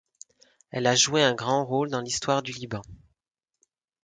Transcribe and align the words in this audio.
Elle 0.71 0.87
a 0.87 0.95
joué 0.95 1.21
un 1.21 1.35
grand 1.35 1.63
rôle 1.63 1.91
dans 1.91 2.01
l'histoire 2.01 2.41
du 2.41 2.53
Liban. 2.53 2.81